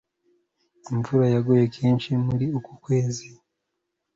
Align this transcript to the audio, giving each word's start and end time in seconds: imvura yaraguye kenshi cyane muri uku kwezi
imvura 0.93 1.23
yaraguye 1.27 1.63
kenshi 1.75 2.07
cyane 2.09 2.23
muri 2.29 2.45
uku 2.57 2.71
kwezi 2.83 3.25